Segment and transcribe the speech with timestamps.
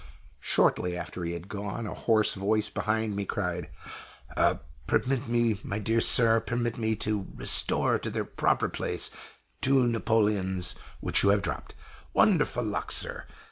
[0.39, 3.69] Shortly after he had gone, a hoarse voice behind me cried:
[4.87, 9.11] "Permit me, my dear sir permit me to restore to their proper place
[9.61, 11.75] two napoleons which you have dropped.
[12.15, 13.25] Wonderful luck, sir!